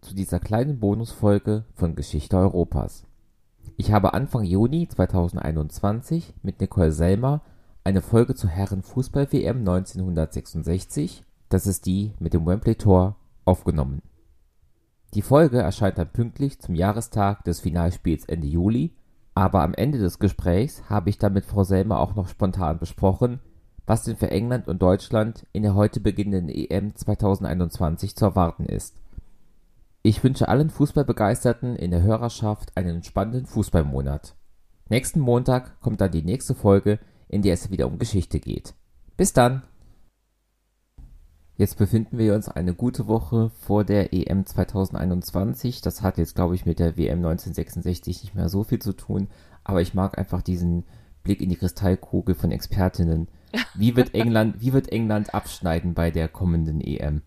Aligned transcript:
zu 0.00 0.14
dieser 0.14 0.40
kleinen 0.40 0.80
Bonusfolge 0.80 1.66
von 1.74 1.94
Geschichte 1.94 2.38
Europas. 2.38 3.04
Ich 3.76 3.92
habe 3.92 4.14
Anfang 4.14 4.44
Juni 4.44 4.88
2021 4.88 6.32
mit 6.42 6.58
Nicole 6.58 6.90
Selmer 6.90 7.42
eine 7.84 8.00
Folge 8.00 8.34
zur 8.34 8.48
Herren-Fußball-WM 8.48 9.58
1966, 9.58 11.22
das 11.50 11.66
ist 11.66 11.84
die 11.84 12.14
mit 12.18 12.32
dem 12.32 12.46
Wembley-Tor, 12.46 13.16
aufgenommen. 13.44 14.00
Die 15.12 15.20
Folge 15.20 15.58
erscheint 15.58 15.98
dann 15.98 16.08
pünktlich 16.08 16.58
zum 16.58 16.74
Jahrestag 16.74 17.44
des 17.44 17.60
Finalspiels 17.60 18.24
Ende 18.24 18.46
Juli, 18.46 18.94
aber 19.34 19.60
am 19.64 19.74
Ende 19.74 19.98
des 19.98 20.18
Gesprächs 20.18 20.88
habe 20.88 21.10
ich 21.10 21.18
dann 21.18 21.34
mit 21.34 21.44
Frau 21.44 21.62
Selmer 21.62 22.00
auch 22.00 22.14
noch 22.14 22.28
spontan 22.28 22.78
besprochen, 22.78 23.40
was 23.84 24.02
denn 24.02 24.16
für 24.16 24.30
England 24.30 24.66
und 24.66 24.80
Deutschland 24.80 25.46
in 25.52 25.62
der 25.62 25.74
heute 25.74 26.00
beginnenden 26.00 26.48
EM 26.48 26.96
2021 26.96 28.16
zu 28.16 28.24
erwarten 28.24 28.64
ist. 28.64 28.96
Ich 30.06 30.22
wünsche 30.22 30.48
allen 30.48 30.70
Fußballbegeisterten 30.70 31.74
in 31.74 31.90
der 31.90 32.00
Hörerschaft 32.00 32.76
einen 32.76 33.02
spannenden 33.02 33.44
Fußballmonat. 33.44 34.36
Nächsten 34.88 35.18
Montag 35.18 35.80
kommt 35.80 36.00
dann 36.00 36.12
die 36.12 36.22
nächste 36.22 36.54
Folge, 36.54 37.00
in 37.26 37.42
der 37.42 37.54
es 37.54 37.72
wieder 37.72 37.88
um 37.88 37.98
Geschichte 37.98 38.38
geht. 38.38 38.74
Bis 39.16 39.32
dann! 39.32 39.64
Jetzt 41.56 41.76
befinden 41.76 42.18
wir 42.18 42.36
uns 42.36 42.48
eine 42.48 42.72
gute 42.72 43.08
Woche 43.08 43.50
vor 43.50 43.82
der 43.82 44.12
EM 44.12 44.46
2021. 44.46 45.80
Das 45.80 46.02
hat 46.02 46.18
jetzt, 46.18 46.36
glaube 46.36 46.54
ich, 46.54 46.66
mit 46.66 46.78
der 46.78 46.96
WM 46.96 47.18
1966 47.18 48.22
nicht 48.22 48.36
mehr 48.36 48.48
so 48.48 48.62
viel 48.62 48.78
zu 48.78 48.92
tun, 48.92 49.26
aber 49.64 49.82
ich 49.82 49.92
mag 49.92 50.18
einfach 50.18 50.42
diesen 50.42 50.84
Blick 51.24 51.40
in 51.40 51.48
die 51.48 51.56
Kristallkugel 51.56 52.36
von 52.36 52.52
Expertinnen. 52.52 53.26
Wie 53.74 53.96
wird 53.96 54.14
England, 54.14 54.60
wie 54.60 54.72
wird 54.72 54.92
England 54.92 55.34
abschneiden 55.34 55.94
bei 55.94 56.12
der 56.12 56.28
kommenden 56.28 56.80
EM? 56.80 57.22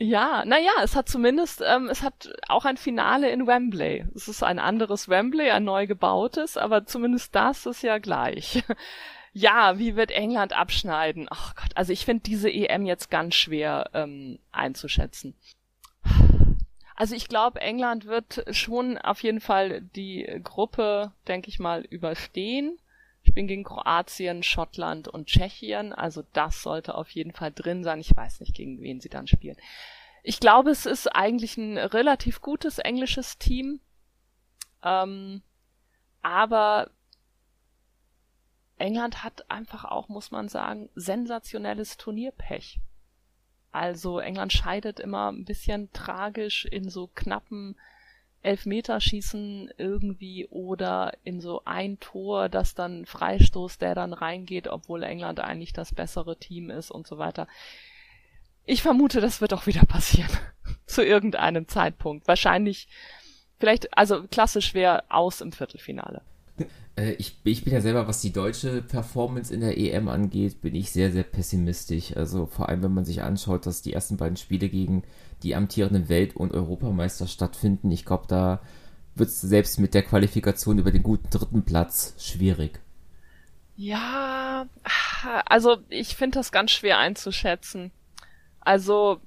Ja, 0.00 0.44
naja, 0.44 0.70
es 0.82 0.94
hat 0.94 1.08
zumindest, 1.08 1.60
ähm, 1.66 1.88
es 1.88 2.02
hat 2.02 2.32
auch 2.48 2.64
ein 2.64 2.76
Finale 2.76 3.30
in 3.30 3.48
Wembley. 3.48 4.06
Es 4.14 4.28
ist 4.28 4.44
ein 4.44 4.60
anderes 4.60 5.08
Wembley, 5.08 5.50
ein 5.50 5.64
neu 5.64 5.88
gebautes, 5.88 6.56
aber 6.56 6.86
zumindest 6.86 7.34
das 7.34 7.66
ist 7.66 7.82
ja 7.82 7.98
gleich. 7.98 8.62
ja, 9.32 9.76
wie 9.78 9.96
wird 9.96 10.12
England 10.12 10.52
abschneiden? 10.52 11.26
Ach 11.30 11.56
Gott, 11.56 11.72
also 11.74 11.92
ich 11.92 12.04
finde 12.04 12.22
diese 12.22 12.48
EM 12.48 12.86
jetzt 12.86 13.10
ganz 13.10 13.34
schwer 13.34 13.90
ähm, 13.92 14.38
einzuschätzen. 14.52 15.34
Also 16.94 17.16
ich 17.16 17.28
glaube, 17.28 17.60
England 17.60 18.06
wird 18.06 18.44
schon 18.50 18.98
auf 18.98 19.22
jeden 19.22 19.40
Fall 19.40 19.82
die 19.96 20.40
Gruppe, 20.44 21.12
denke 21.26 21.48
ich 21.48 21.58
mal, 21.58 21.82
überstehen. 21.82 22.78
Spielen 23.38 23.46
gegen 23.46 23.62
Kroatien, 23.62 24.42
Schottland 24.42 25.06
und 25.06 25.28
Tschechien. 25.28 25.92
Also 25.92 26.24
das 26.32 26.60
sollte 26.60 26.96
auf 26.96 27.08
jeden 27.10 27.30
Fall 27.30 27.52
drin 27.52 27.84
sein. 27.84 28.00
Ich 28.00 28.16
weiß 28.16 28.40
nicht, 28.40 28.52
gegen 28.52 28.82
wen 28.82 29.00
sie 29.00 29.08
dann 29.08 29.28
spielen. 29.28 29.56
Ich 30.24 30.40
glaube, 30.40 30.70
es 30.70 30.86
ist 30.86 31.06
eigentlich 31.06 31.56
ein 31.56 31.78
relativ 31.78 32.40
gutes 32.40 32.80
englisches 32.80 33.38
Team. 33.38 33.78
Ähm, 34.82 35.42
aber 36.20 36.90
England 38.76 39.22
hat 39.22 39.48
einfach 39.48 39.84
auch, 39.84 40.08
muss 40.08 40.32
man 40.32 40.48
sagen, 40.48 40.88
sensationelles 40.96 41.96
Turnierpech. 41.96 42.80
Also 43.70 44.18
England 44.18 44.52
scheidet 44.52 44.98
immer 44.98 45.30
ein 45.30 45.44
bisschen 45.44 45.92
tragisch 45.92 46.64
in 46.64 46.90
so 46.90 47.06
knappen 47.06 47.76
Elfmeterschießen 48.48 49.70
irgendwie 49.76 50.46
oder 50.46 51.12
in 51.22 51.42
so 51.42 51.62
ein 51.66 52.00
Tor, 52.00 52.48
das 52.48 52.74
dann 52.74 53.04
Freistoß, 53.04 53.76
der 53.76 53.94
dann 53.94 54.14
reingeht, 54.14 54.68
obwohl 54.68 55.02
England 55.02 55.40
eigentlich 55.40 55.74
das 55.74 55.94
bessere 55.94 56.38
Team 56.38 56.70
ist 56.70 56.90
und 56.90 57.06
so 57.06 57.18
weiter. 57.18 57.46
Ich 58.64 58.80
vermute, 58.80 59.20
das 59.20 59.42
wird 59.42 59.52
auch 59.52 59.66
wieder 59.66 59.84
passieren. 59.84 60.30
Zu 60.86 61.04
irgendeinem 61.04 61.68
Zeitpunkt. 61.68 62.26
Wahrscheinlich, 62.26 62.88
vielleicht, 63.58 63.96
also 63.98 64.22
klassisch 64.22 64.72
wäre 64.72 65.04
aus 65.10 65.42
im 65.42 65.52
Viertelfinale. 65.52 66.22
Äh, 66.96 67.12
ich, 67.12 67.38
ich 67.44 67.64
bin 67.64 67.72
ja 67.72 67.80
selber, 67.80 68.08
was 68.08 68.20
die 68.20 68.32
deutsche 68.32 68.82
Performance 68.82 69.52
in 69.52 69.60
der 69.60 69.78
EM 69.78 70.08
angeht, 70.08 70.60
bin 70.60 70.74
ich 70.74 70.90
sehr, 70.90 71.12
sehr 71.12 71.22
pessimistisch. 71.22 72.16
Also 72.16 72.46
vor 72.46 72.68
allem, 72.68 72.82
wenn 72.82 72.94
man 72.94 73.04
sich 73.04 73.22
anschaut, 73.22 73.66
dass 73.66 73.82
die 73.82 73.92
ersten 73.92 74.16
beiden 74.16 74.36
Spiele 74.36 74.68
gegen 74.68 75.02
die 75.42 75.54
amtierenden 75.54 76.08
Welt- 76.08 76.36
und 76.36 76.52
Europameister 76.52 77.26
stattfinden. 77.26 77.90
Ich 77.90 78.04
glaube, 78.04 78.24
da 78.28 78.60
wird 79.14 79.28
es 79.30 79.40
selbst 79.40 79.78
mit 79.78 79.94
der 79.94 80.02
Qualifikation 80.02 80.78
über 80.78 80.90
den 80.90 81.02
guten 81.02 81.30
dritten 81.30 81.64
Platz 81.64 82.14
schwierig. 82.18 82.80
Ja, 83.76 84.66
also 85.46 85.78
ich 85.88 86.16
finde 86.16 86.38
das 86.38 86.50
ganz 86.50 86.72
schwer 86.72 86.98
einzuschätzen. 86.98 87.92
Also, 88.60 89.20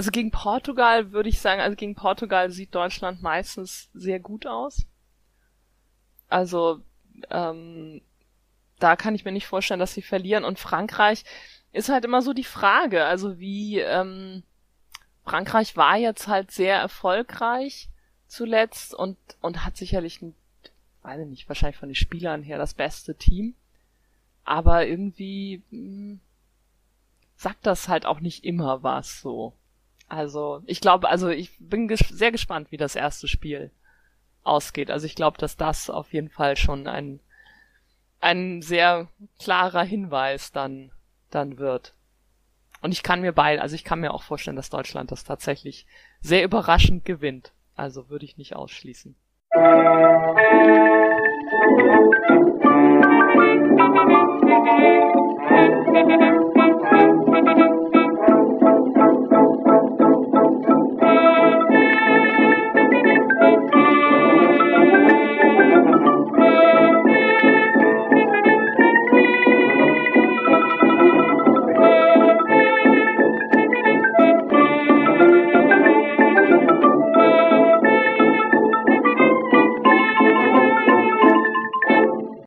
also 0.00 0.10
gegen 0.12 0.30
Portugal 0.30 1.12
würde 1.12 1.28
ich 1.28 1.40
sagen, 1.40 1.60
also 1.60 1.76
gegen 1.76 1.94
Portugal 1.94 2.50
sieht 2.50 2.74
Deutschland 2.74 3.20
meistens 3.20 3.90
sehr 3.92 4.18
gut 4.18 4.46
aus. 4.46 4.86
Also, 6.30 6.80
ähm, 7.28 8.00
da 8.78 8.96
kann 8.96 9.14
ich 9.14 9.26
mir 9.26 9.32
nicht 9.32 9.46
vorstellen, 9.46 9.78
dass 9.78 9.92
sie 9.92 10.00
verlieren. 10.00 10.44
Und 10.44 10.58
Frankreich, 10.58 11.22
ist 11.72 11.90
halt 11.90 12.06
immer 12.06 12.22
so 12.22 12.32
die 12.32 12.44
Frage. 12.44 13.04
Also 13.04 13.38
wie 13.40 13.80
ähm, 13.80 14.42
Frankreich 15.26 15.76
war 15.76 15.98
jetzt 15.98 16.28
halt 16.28 16.50
sehr 16.50 16.78
erfolgreich 16.78 17.90
zuletzt 18.26 18.94
und 18.94 19.18
und 19.42 19.66
hat 19.66 19.76
sicherlich 19.76 20.22
ein, 20.22 20.34
weiß 21.02 21.20
ich 21.20 21.26
nicht, 21.28 21.48
wahrscheinlich 21.50 21.76
von 21.76 21.90
den 21.90 21.94
Spielern 21.94 22.42
her 22.42 22.56
das 22.56 22.72
beste 22.72 23.16
Team. 23.16 23.54
Aber 24.44 24.86
irgendwie 24.86 25.62
mh, 25.70 25.76
hm, 25.76 26.20
sagt 27.36 27.66
das 27.66 27.86
halt 27.88 28.06
auch 28.06 28.20
nicht 28.20 28.46
immer 28.46 28.82
was 28.82 29.20
so. 29.20 29.52
Also 30.10 30.62
ich 30.66 30.80
glaube, 30.80 31.08
also 31.08 31.28
ich 31.28 31.56
bin 31.60 31.86
ges 31.86 32.00
sehr 32.00 32.32
gespannt, 32.32 32.72
wie 32.72 32.76
das 32.76 32.96
erste 32.96 33.28
Spiel 33.28 33.70
ausgeht. 34.42 34.90
Also 34.90 35.06
ich 35.06 35.14
glaube, 35.14 35.38
dass 35.38 35.56
das 35.56 35.88
auf 35.88 36.12
jeden 36.12 36.28
Fall 36.30 36.56
schon 36.56 36.88
ein 36.88 37.20
ein 38.20 38.60
sehr 38.60 39.08
klarer 39.38 39.84
Hinweis 39.84 40.50
dann 40.50 40.90
dann 41.30 41.58
wird. 41.58 41.94
Und 42.82 42.90
ich 42.90 43.04
kann 43.04 43.20
mir 43.20 43.32
beide, 43.32 43.62
also 43.62 43.76
ich 43.76 43.84
kann 43.84 44.00
mir 44.00 44.12
auch 44.12 44.24
vorstellen, 44.24 44.56
dass 44.56 44.68
Deutschland 44.68 45.12
das 45.12 45.22
tatsächlich 45.22 45.86
sehr 46.20 46.42
überraschend 46.42 47.04
gewinnt. 47.04 47.52
Also 47.76 48.08
würde 48.10 48.24
ich 48.24 48.36
nicht 48.36 48.56
ausschließen. 48.56 49.14
Musik 49.54 50.00